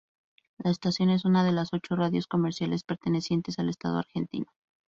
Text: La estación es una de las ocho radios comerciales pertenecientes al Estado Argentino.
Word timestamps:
La 0.57 0.71
estación 0.71 1.11
es 1.11 1.25
una 1.25 1.43
de 1.43 1.51
las 1.51 1.73
ocho 1.73 1.95
radios 1.95 2.25
comerciales 2.25 2.83
pertenecientes 2.83 3.59
al 3.59 3.69
Estado 3.69 3.99
Argentino. 3.99 4.47